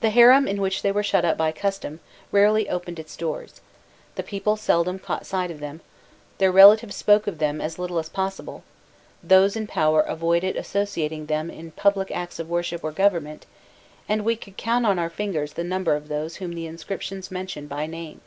The 0.00 0.08
harem 0.08 0.48
in 0.48 0.58
which 0.58 0.80
they 0.80 0.90
were 0.90 1.02
shut 1.02 1.22
up 1.22 1.36
by 1.36 1.52
custom, 1.52 2.00
rarely 2.32 2.66
opened 2.66 2.98
its 2.98 3.14
doors: 3.14 3.60
the 4.14 4.22
people 4.22 4.56
seldom 4.56 4.98
caught 4.98 5.26
sight 5.26 5.50
of 5.50 5.60
them, 5.60 5.82
their 6.38 6.50
relatives 6.50 6.96
spoke 6.96 7.26
of 7.26 7.36
them 7.36 7.60
as 7.60 7.78
little 7.78 7.98
as 7.98 8.08
possible, 8.08 8.64
those 9.22 9.54
in 9.54 9.66
power 9.66 10.00
avoided 10.00 10.56
associating 10.56 11.26
them 11.26 11.50
in 11.50 11.58
any 11.58 11.70
public 11.72 12.10
acts 12.10 12.38
of 12.38 12.48
worship 12.48 12.82
or 12.82 12.90
government, 12.92 13.44
and 14.08 14.24
we 14.24 14.34
could 14.34 14.56
count 14.56 14.86
on 14.86 14.98
our 14.98 15.10
fingers 15.10 15.52
the 15.52 15.62
number 15.62 15.94
of 15.94 16.08
those 16.08 16.36
whom 16.36 16.54
the 16.54 16.66
inscriptions 16.66 17.30
mention 17.30 17.66
by 17.66 17.84
name. 17.84 18.22